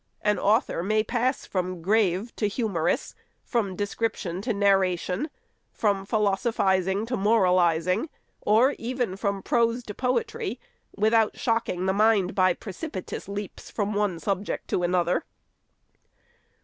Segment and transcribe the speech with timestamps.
[0.23, 3.13] An author may pass from grave to humorous,
[3.43, 5.29] from description to narration,
[5.71, 8.09] from philosophizing to moralizing,
[8.41, 10.59] or even from prose to poetry,
[10.97, 15.23] without shocking the mind by precipitous leaps from one subject to another.